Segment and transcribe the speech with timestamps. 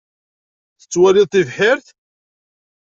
[0.79, 1.87] Tettwaliḍ tibḥirt?